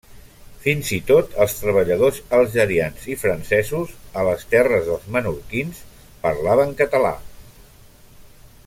Fins 0.61 0.87
i 0.95 0.97
tot 1.09 1.35
els 1.43 1.53
treballadors 1.57 2.17
algerians 2.37 3.05
i 3.15 3.19
francesos 3.25 3.93
a 4.23 4.25
les 4.29 4.47
terres 4.55 4.89
dels 4.89 5.07
menorquins 5.19 5.85
parlaven 6.27 6.75
català. 6.83 7.15